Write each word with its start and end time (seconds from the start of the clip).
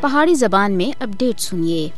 پہاڑی 0.00 0.34
زبان 0.34 0.72
میں 0.72 0.90
اپڈیٹ 1.02 1.40
سنیے۔ 1.40 1.88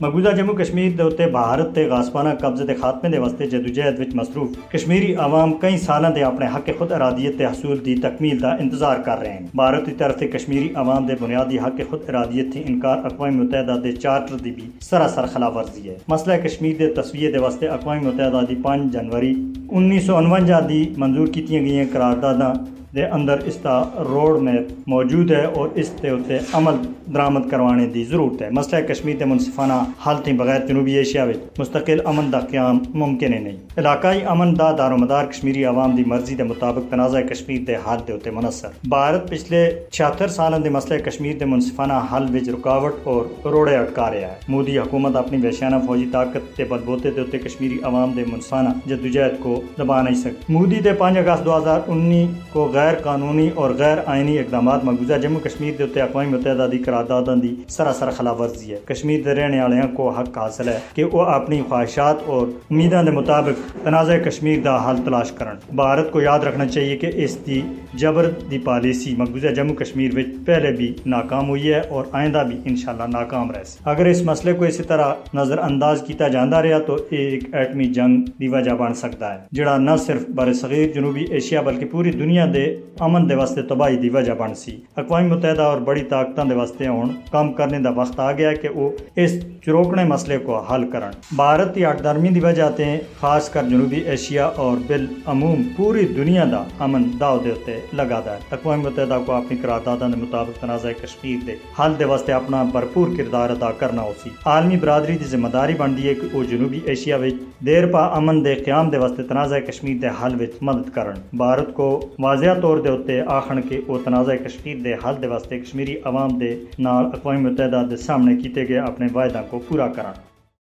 مقبوضہ 0.00 0.28
جموں 0.36 0.54
کشمیر 0.54 0.90
دے 1.18 1.26
بھارت 1.32 1.74
تے 1.74 1.86
غاسبانہ 1.88 2.28
قبضے 2.40 2.64
دے 2.66 2.74
خاتمے 2.74 3.08
دے 3.10 3.18
واسطے 3.18 3.46
جدوجہد 3.46 3.98
وچ 4.00 4.14
مصروف 4.14 4.50
کشمیری 4.72 5.14
عوام 5.24 5.52
کئی 5.60 5.78
سالاں 5.78 6.10
دے 6.10 6.22
اپنے 6.22 6.46
حق 6.54 6.68
خود 6.78 6.92
ارادیت 6.92 7.38
تے 7.38 7.44
حصول 7.44 7.84
دی 7.84 7.94
تکمیل 8.02 8.42
دا 8.42 8.50
انتظار 8.62 8.96
کر 9.04 9.18
رہے 9.18 9.32
ہیں۔ 9.32 9.46
بھارت 9.54 9.86
کی 9.86 9.92
طرف 9.98 10.18
سے 10.18 10.28
کشمیری 10.28 10.68
عوام 10.74 11.06
دے 11.06 11.14
بنیادی 11.20 11.58
حق 11.58 11.80
خود 11.90 12.08
ارادیت 12.08 12.52
تھی 12.52 12.62
انکار 12.66 13.04
اقوام 13.04 13.36
متحدہ 13.36 13.78
دے 13.84 13.92
چارٹر 13.92 14.36
دی 14.44 14.50
بھی 14.50 14.68
سراسر 14.90 15.26
خلاف 15.32 15.56
ورزی 15.56 15.88
ہے۔ 15.88 15.96
مسئلہ 16.08 16.36
کشمیر 16.44 16.76
دے 16.78 16.92
تصویر 17.00 17.32
دے 17.32 17.38
واسطے 17.38 17.68
اقوام 17.68 18.04
متحدہ 18.04 18.44
دی 18.48 18.54
پانچ 18.62 18.92
جنوری 18.92 19.34
انیس 19.70 20.06
سو 20.06 20.16
انونجا 20.16 20.60
دی 20.68 20.84
منظور 20.96 21.26
کیتیاں 21.34 21.62
گئی 21.64 21.84
قرارداداں 21.92 22.54
دے 22.94 23.04
اندر 23.04 23.38
اس 23.44 23.56
کا 23.62 23.82
روڈ 24.08 24.42
میپ 24.42 24.88
موجود 24.88 25.30
ہے 25.30 25.44
اور 25.44 25.68
اس 25.74 25.88
تے 26.00 26.08
اتنے 26.08 26.38
عمل 26.54 26.74
درامد 27.14 27.48
کروانے 27.50 27.86
دی 27.94 28.04
ضرورت 28.04 28.42
ہے۔ 28.42 28.48
مسئلہ 28.50 28.80
کشمیر 28.86 29.16
دے 29.16 29.24
منصفانہ 29.24 29.72
حل 30.06 30.22
تھی 30.24 30.32
بغیر 30.32 30.66
جنوبی 30.66 30.92
ایشیا 30.96 31.24
میں 31.24 31.34
مستقل 31.58 32.00
امن 32.06 32.32
دا 32.32 32.40
قیام 32.40 32.78
ممکن 32.94 33.32
ہے 33.34 33.38
نہیں۔ 33.38 33.56
علاقائی 33.78 34.24
امن 34.34 34.54
دا 34.58 34.70
دار 34.78 34.92
و 34.92 34.96
مدار 34.96 35.24
کشمیری 35.24 35.64
عوام 35.64 35.96
دی 35.96 36.04
مرضی 36.06 36.34
دے 36.34 36.42
مطابق 36.42 36.90
تنازع 36.90 37.20
کشمیر 37.30 37.60
دے 37.66 37.76
حل 37.86 37.98
دے 38.08 38.12
اتنے 38.12 38.32
منصر 38.32 38.68
بھارت 38.88 39.28
پچھلے 39.30 39.68
چھہتر 39.92 40.28
سالوں 40.28 40.58
دے 40.58 40.68
مسئلہ 40.68 40.98
کشمیر 41.04 41.36
دے 41.40 41.44
منصفانہ 41.44 42.00
حل 42.12 42.26
وچ 42.34 42.48
رکاوٹ 42.48 42.94
اور 43.04 43.24
روڑے 43.44 43.76
اٹکا 43.76 44.10
رہا 44.10 44.30
ہے۔ 44.30 44.38
مودی 44.48 44.78
حکومت 44.78 45.16
اپنی 45.16 45.38
ویشیانہ 45.42 45.76
فوجی 45.86 46.06
طاقت 46.12 46.56
تے 46.56 46.64
بلبوتے 46.70 47.10
دے 47.10 47.20
اتنے 47.20 47.38
کشمیری 47.38 47.78
عوام 47.82 48.12
دے 48.16 48.24
منصفانہ 48.32 48.68
جدوجہد 48.86 49.42
کو 49.42 49.60
دبا 49.78 50.00
نہیں 50.02 50.20
سکتی۔ 50.22 50.52
مودی 50.52 50.80
دے 50.84 50.92
پانچ 50.98 51.18
اگست 51.18 51.44
دو 51.44 51.56
ہزار 51.58 51.80
انی 51.88 52.26
کو 52.52 52.70
غیر 52.74 52.83
غیر 52.84 52.94
قانونی 53.02 53.48
اور 53.54 53.70
غیر 53.78 53.98
آئینی 54.06 54.38
اقدامات 54.38 54.84
مقبوضہ 54.84 55.18
جموں 55.18 55.40
کشمیر 55.40 55.86
دے 55.94 56.00
اقوام 56.00 56.30
متحدہ 56.30 56.66
دی 56.72 56.78
قرارداداں 56.78 57.36
دی 57.36 57.54
سراسر 57.68 58.10
خلاف 58.10 58.40
ورزی 58.40 58.72
ہے۔ 58.72 58.78
کشمیر 58.86 59.20
دے 59.24 59.34
رہنے 59.34 59.60
والے 59.60 59.80
کو 59.94 60.08
حق 60.10 60.38
حاصل 60.38 60.68
ہے 60.68 60.78
کہ 60.94 61.04
وہ 61.04 61.22
اپنی 61.22 61.60
خواہشات 61.68 62.16
اور 62.26 62.46
امیداں 62.70 63.02
دے 63.02 63.10
مطابق 63.10 63.84
تنازع 63.84 64.16
کشمیر 64.24 64.60
دا 64.64 64.76
حل 64.88 64.96
تلاش 65.04 65.32
کرن۔ 65.32 65.56
بھارت 65.76 66.10
کو 66.12 66.20
یاد 66.22 66.40
رکھنا 66.40 66.66
چاہیے 66.66 66.96
کہ 66.96 67.10
اس 67.14 67.36
دی 67.46 67.60
جبر 67.94 68.30
دی 68.50 68.58
پالیسی 68.64 69.14
مقبوضہ 69.18 69.54
جموں 69.56 69.74
کشمیر 69.74 70.16
وچ 70.16 70.34
پہلے 70.46 70.72
بھی 70.72 70.92
ناکام 71.06 71.48
ہوئی 71.48 71.72
ہے 71.72 71.80
اور 71.90 72.04
آئندہ 72.12 72.42
بھی 72.48 72.58
انشاءاللہ 72.64 73.06
ناکام 73.12 73.50
رہ 73.50 73.64
سی 73.64 73.78
اگر 73.84 74.06
اس 74.06 74.22
مسئلے 74.22 74.52
کو 74.52 74.64
اسی 74.64 74.82
طرح 74.82 75.12
نظر 75.34 75.58
انداز 75.58 76.02
کیتا 76.06 76.28
جاندہ 76.28 76.56
رہا 76.56 76.78
تو 76.78 76.96
ایک 77.10 77.54
ایٹمی 77.54 77.84
جنگ 77.84 78.20
دی 78.40 78.48
وجہ 78.48 78.72
بن 78.72 78.94
سکتا 78.94 79.32
ہے، 79.34 79.38
جڑا 79.52 79.76
نہ 79.78 79.96
صرف 80.06 80.28
بر 80.34 80.52
صغیر 80.52 80.92
جنوبی 80.92 81.24
ایشیا 81.30 81.60
بلکہ 81.60 81.86
پوری 81.86 82.10
دنیا 82.10 82.46
دے 82.54 82.73
امن 83.00 83.28
دے 83.28 83.34
واسطے 83.34 83.62
تباہی 83.62 83.96
دی 83.96 84.08
وجہ 84.08 84.32
بن 84.38 84.54
سی۔ 84.54 84.76
اقوام 84.96 85.28
متحدہ 85.28 85.62
اور 85.62 85.78
بڑی 85.86 86.02
طاقتوں 86.08 86.44
دے 86.44 86.54
واسطے 86.54 86.88
ہون 86.88 87.10
کام 87.30 87.52
کرنے 87.52 87.78
دا 87.78 87.90
وقت 87.96 88.20
آ 88.20 88.30
گیا 88.32 88.52
کہ 88.52 88.68
وہ 88.74 88.90
اس 89.16 89.32
چروکنے 89.64 90.04
مسئلے 90.04 90.38
کو 90.38 90.58
حل 90.60 90.90
کرن۔ 90.90 91.10
بھارت 91.36 91.74
کی 91.74 91.84
اٹ 91.86 92.02
درمی 92.04 92.28
دی 92.28 92.40
وجہ 92.40 92.68
تے 92.76 92.84
خاص 93.20 93.48
کر 93.50 93.62
جنوبی 93.70 94.00
ایشیا 94.12 94.46
اور 94.56 94.76
بالعموم 94.86 95.62
پوری 95.76 96.06
دنیا 96.16 96.44
دا 96.52 96.62
امن 96.84 97.04
داؤ 97.20 97.38
دے 97.44 97.52
تے 97.66 97.78
لگا 97.96 98.20
دا 98.24 98.32
ہے 98.32 98.38
اقوام 98.52 98.80
متحدہ 98.80 99.18
کو 99.26 99.32
اپنی 99.32 99.56
قراردادوں 99.62 100.08
دے 100.08 100.20
مطابق 100.22 100.60
تنازع 100.60 100.90
کشمیر 101.02 101.44
دے 101.46 101.54
حل 101.78 101.92
دے 101.98 102.04
واسطے 102.04 102.32
اپنا 102.32 102.62
بھرپور 102.72 103.08
کردار 103.16 103.50
ادا 103.50 103.70
کرنا 103.78 104.02
ہو 104.02 104.12
سی۔ 104.22 104.30
عالمی 104.46 104.76
برادری 104.80 105.16
دی 105.18 105.24
ذمہ 105.24 105.48
داری 105.48 105.74
بنتی 105.78 106.08
ہے 106.08 106.14
کہ 106.14 106.26
وہ 106.32 106.42
جنوبی 106.50 106.80
ایشیا 106.84 107.16
وچ 107.16 107.34
دیر 107.66 107.86
پا 107.92 108.04
امن 108.16 108.44
دے 108.44 108.54
قیام 108.54 108.90
دے 108.90 108.98
واسطے 108.98 109.22
تنازع 109.22 109.58
کشمیر 109.66 109.96
دے 110.02 110.08
حل 110.22 110.34
وچ 110.40 110.62
مدد 110.62 110.94
کرن۔ 110.94 111.20
بھارت 111.36 111.72
کو 111.74 111.88
واضح 112.18 112.60
طور 112.64 112.78
دے 112.78 112.88
اتنے 112.88 113.20
آخن 113.30 113.60
کے 113.62 113.80
وہ 113.88 113.98
تنازع 114.04 114.36
کشمیر 114.44 114.76
دے 114.84 114.94
حل 115.04 115.22
دے 115.22 115.26
واسطے 115.26 115.58
کشمیری 115.60 115.96
عوام 116.04 116.38
دے 116.38 116.54
نال 116.78 117.06
اقوام 117.06 117.42
متحدہ 117.42 117.82
دے 117.90 117.96
سامنے 118.02 118.36
کیتے 118.36 118.68
گئے 118.68 118.78
اپنے 118.82 119.06
وعدہ 119.14 119.42
کو 119.50 119.58
پورا 119.68 119.88
کرن 119.88 120.22